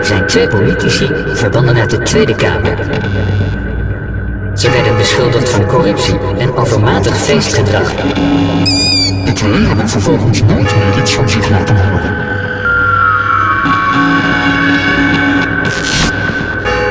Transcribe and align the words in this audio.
zijn 0.00 0.26
twee 0.26 0.46
politici 0.48 1.10
verbannen 1.32 1.76
uit 1.76 1.90
de 1.90 1.98
Tweede 1.98 2.34
Kamer. 2.34 2.74
Ze 4.54 4.70
werden 4.70 4.96
beschuldigd 4.96 5.48
van 5.48 5.66
corruptie 5.66 6.18
en 6.38 6.56
overmatig 6.56 7.16
feestgedrag. 7.16 7.92
De 9.24 9.32
twee 9.34 9.52
hebben 9.66 9.88
vervolgens 9.88 10.42
nooit 10.42 10.74
meer 10.76 11.00
iets 11.00 11.14
van 11.14 11.28
zich 11.28 11.50
laten 11.50 11.76
horen. 11.76 12.14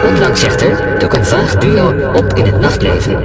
Onlangs 0.07 0.43
echter 0.43 0.75
dook 0.99 1.13
een 1.13 1.25
vaag 1.25 1.55
duo 1.55 1.93
op 2.13 2.33
in 2.33 2.45
het 2.45 2.59
nachtleven. 2.59 3.23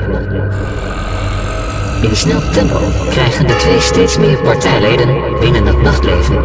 In 2.02 2.16
snel 2.16 2.40
tempo 2.52 2.78
krijgen 3.10 3.46
de 3.46 3.56
twee 3.56 3.80
steeds 3.80 4.18
meer 4.18 4.36
partijleden 4.36 5.08
binnen 5.40 5.66
het 5.66 5.82
nachtleven. 5.82 6.44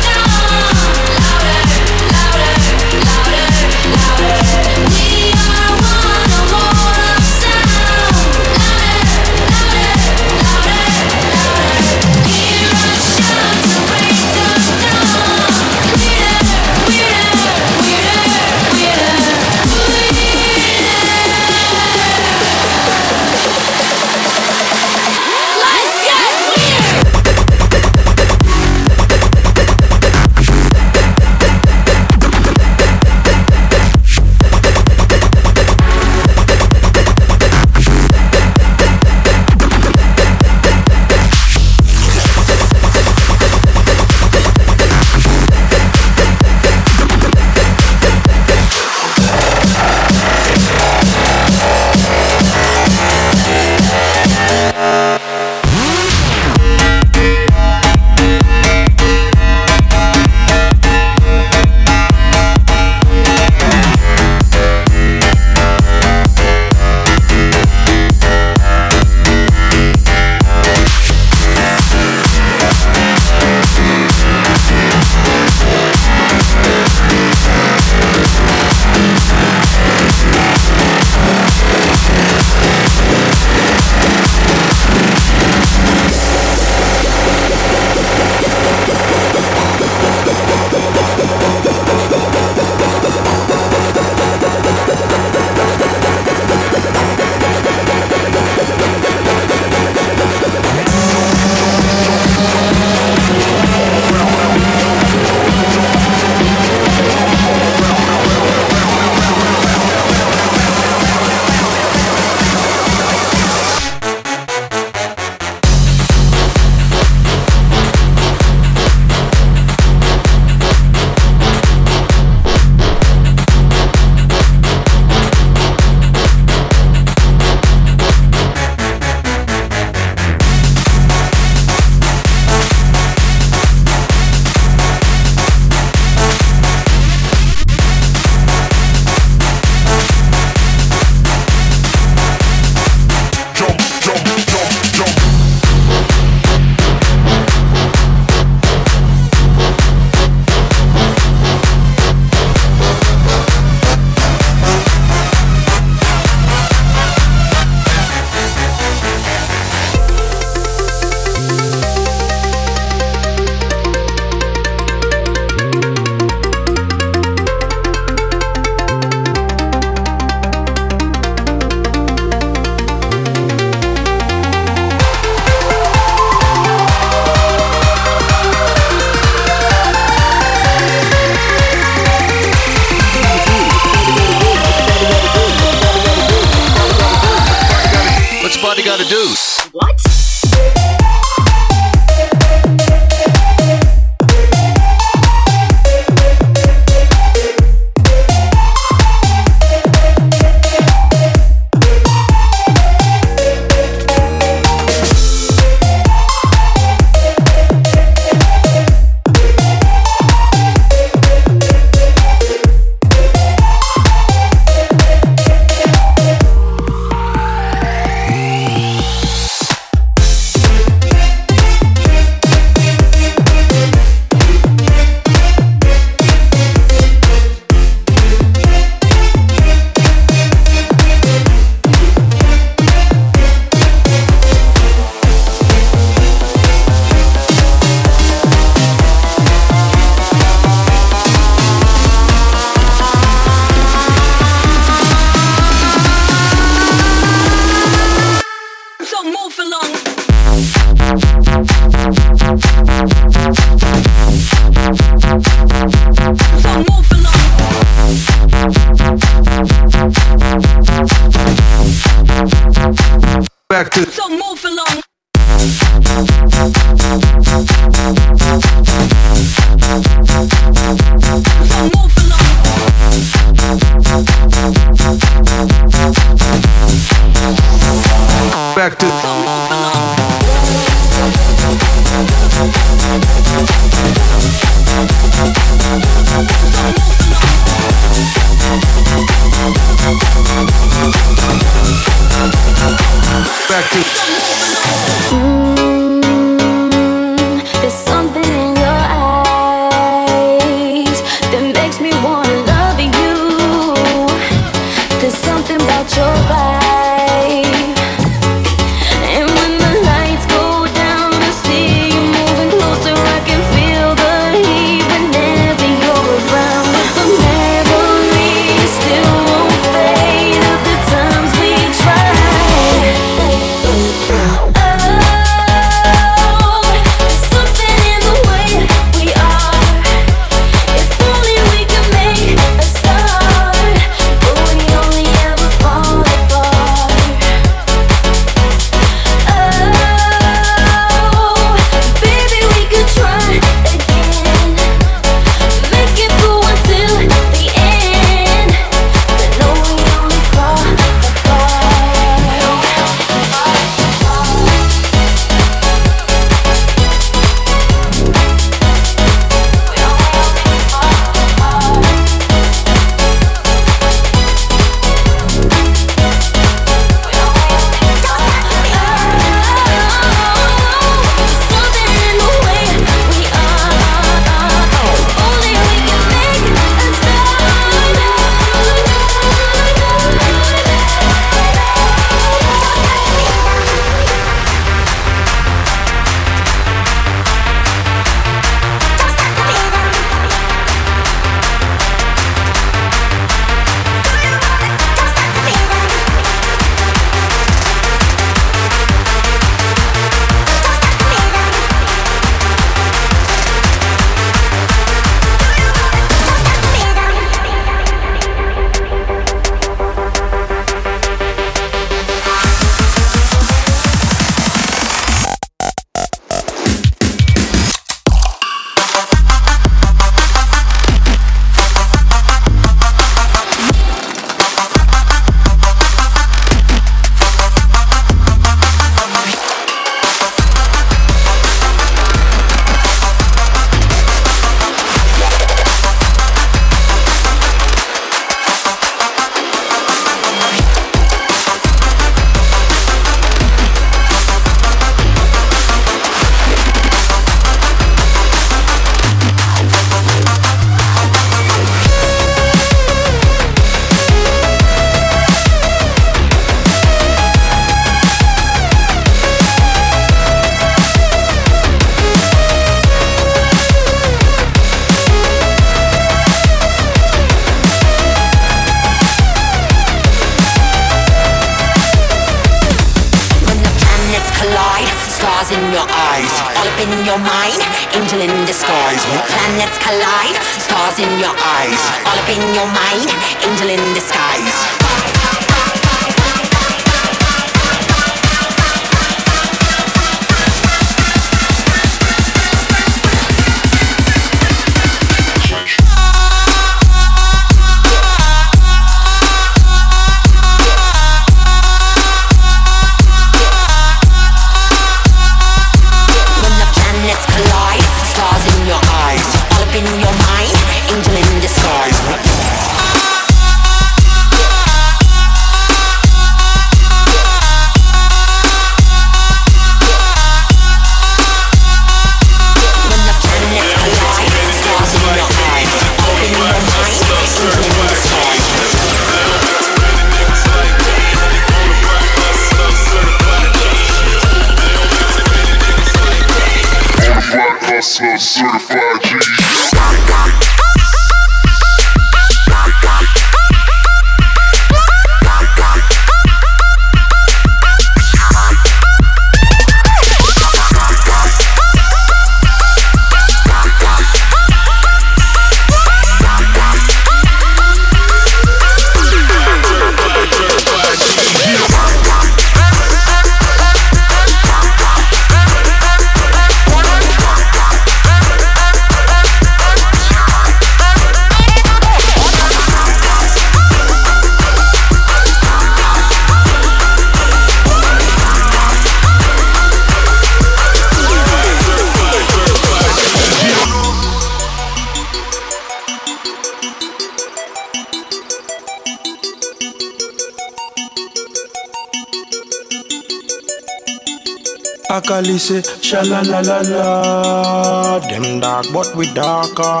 we 595.56 595.60
say 595.60 595.82
sha 596.06 596.20
la 596.28 596.40
la 596.46 596.58
la 596.68 596.78
la. 596.86 598.18
Them 598.30 598.60
dark 598.60 598.84
but 598.92 599.14
we 599.16 599.24
darker. 599.36 600.00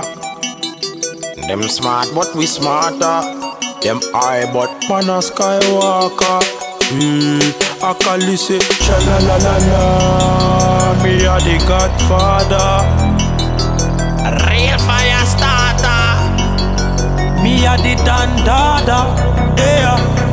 Them 1.48 1.62
smart 1.76 2.08
but 2.16 2.34
we 2.34 2.44
smarter. 2.46 3.14
Them 3.84 3.98
high 4.16 4.44
but 4.56 4.70
man 4.88 5.08
a 5.14 5.22
skywalker. 5.28 6.40
Hmm, 6.88 7.46
I 7.82 7.94
call 8.02 8.18
this 8.26 8.44
say 8.48 8.58
sha 8.58 8.98
la 9.06 9.16
la 9.28 9.38
la 9.46 9.56
la. 9.70 10.92
Me 11.04 11.14
a 11.32 11.38
the 11.46 11.56
Godfather. 11.70 12.70
Real 14.36 14.78
fire 14.88 15.24
starter. 15.32 16.04
Me 17.42 17.52
a 17.72 17.76
the 17.84 17.94
Don 18.04 18.28
Dada. 18.50 19.00
Yeah. 19.56 20.25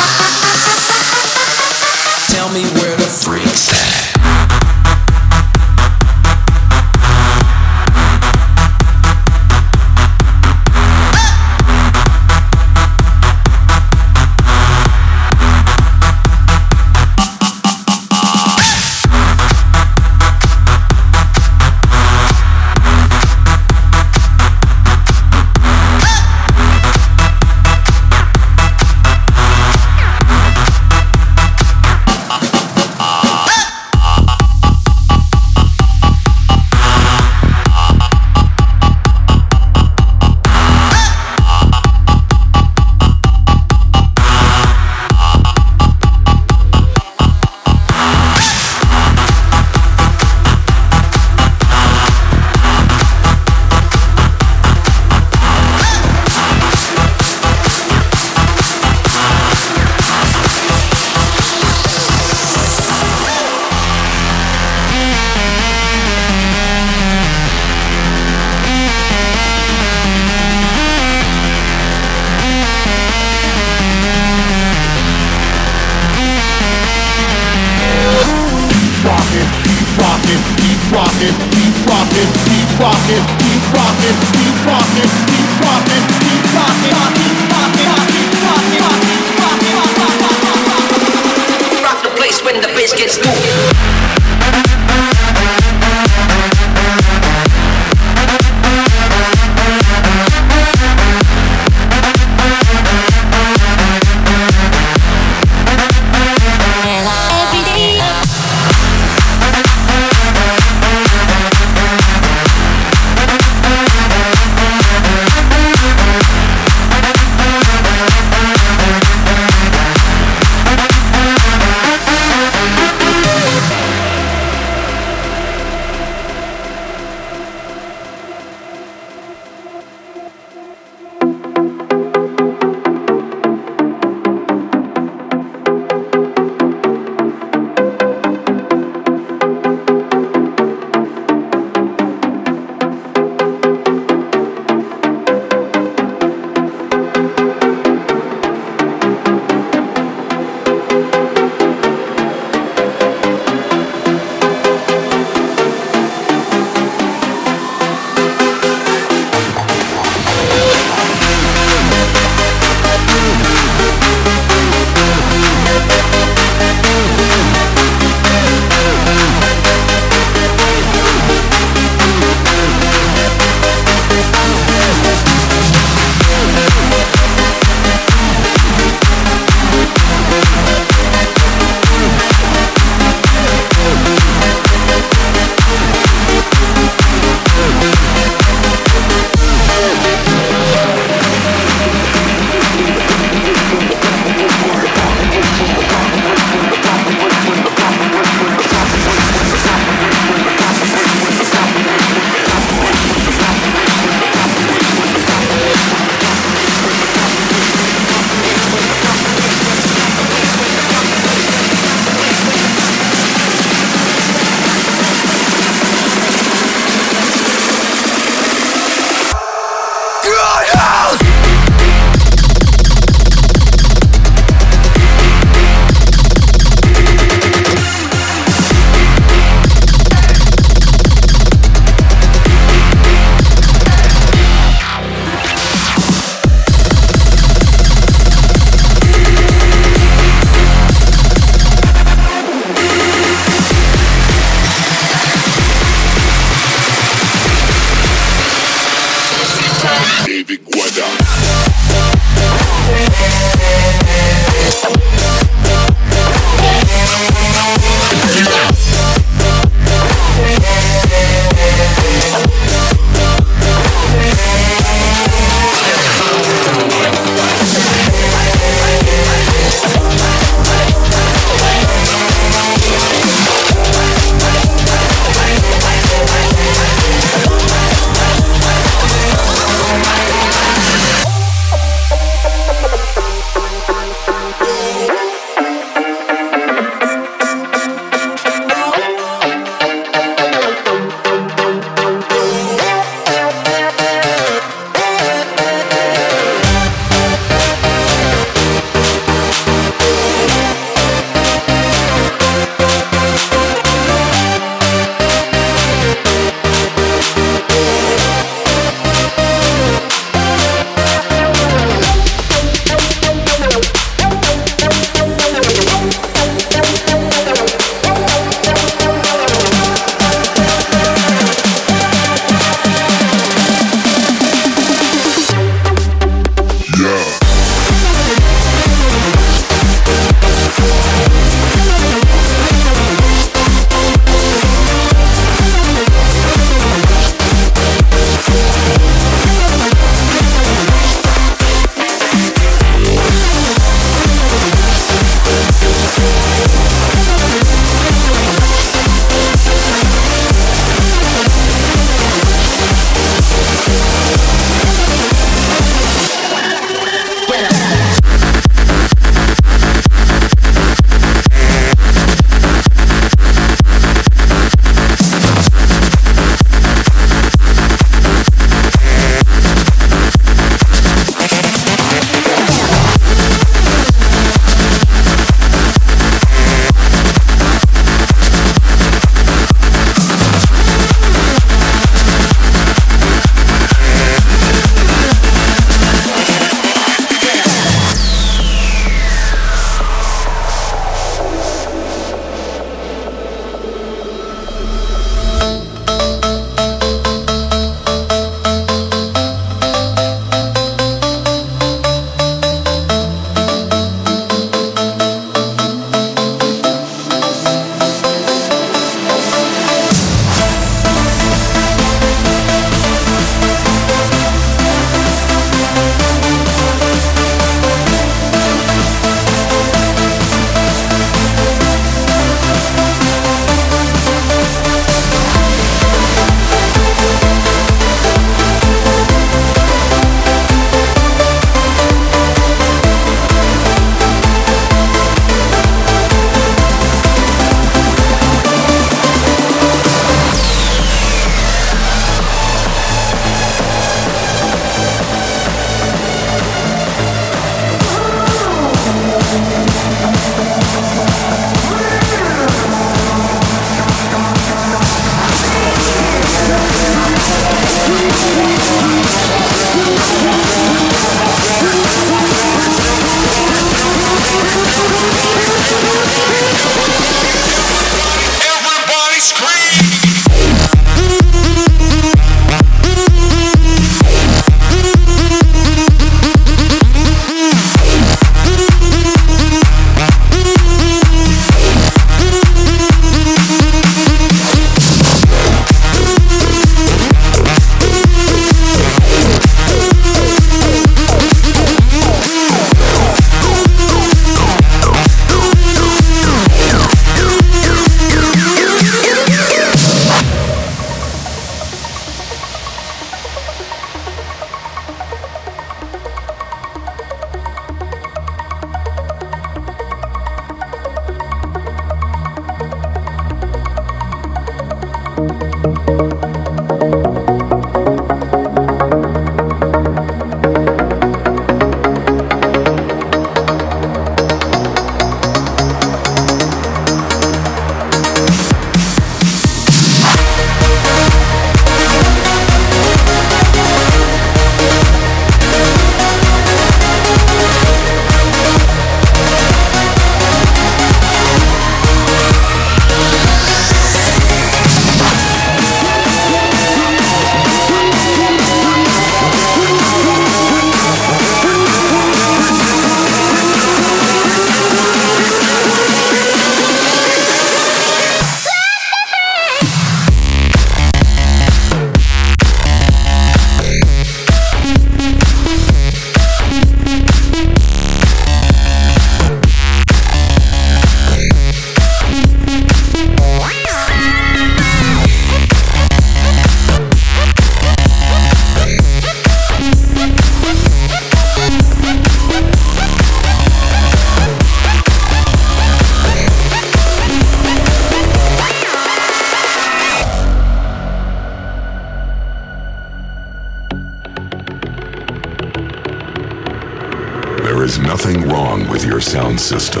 system. 599.71 600.00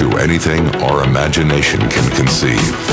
to 0.00 0.16
anything 0.16 0.66
our 0.76 1.04
imagination 1.04 1.78
can 1.90 2.10
conceive. 2.16 2.89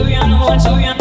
Hallelujah, 0.04 0.36
Hallelujah. 0.36 1.01